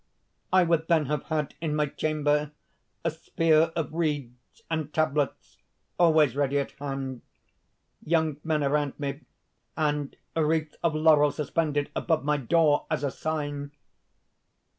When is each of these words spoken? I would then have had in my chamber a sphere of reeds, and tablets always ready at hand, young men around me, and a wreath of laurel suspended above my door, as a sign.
I 0.51 0.63
would 0.63 0.87
then 0.87 1.05
have 1.05 1.25
had 1.25 1.53
in 1.61 1.75
my 1.75 1.85
chamber 1.85 2.53
a 3.05 3.11
sphere 3.11 3.71
of 3.75 3.93
reeds, 3.93 4.63
and 4.67 4.91
tablets 4.91 5.59
always 5.99 6.35
ready 6.35 6.57
at 6.57 6.71
hand, 6.79 7.21
young 8.03 8.37
men 8.43 8.63
around 8.63 8.99
me, 8.99 9.19
and 9.77 10.15
a 10.35 10.43
wreath 10.43 10.73
of 10.83 10.95
laurel 10.95 11.31
suspended 11.31 11.91
above 11.95 12.25
my 12.25 12.37
door, 12.37 12.87
as 12.89 13.03
a 13.03 13.11
sign. 13.11 13.73